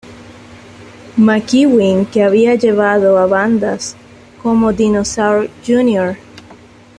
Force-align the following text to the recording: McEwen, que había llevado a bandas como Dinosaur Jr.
McEwen, 1.15 2.07
que 2.07 2.23
había 2.23 2.55
llevado 2.55 3.19
a 3.19 3.27
bandas 3.27 3.95
como 4.41 4.73
Dinosaur 4.73 5.47
Jr. 5.63 6.17